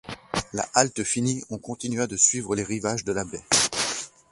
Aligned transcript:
La 0.53 0.63
halte 0.73 1.03
finie, 1.03 1.43
on 1.51 1.59
continua 1.59 2.07
de 2.07 2.17
suivre 2.17 2.55
les 2.55 2.63
rivages 2.63 3.03
de 3.05 3.11
la 3.13 3.23
baie. 3.23 3.45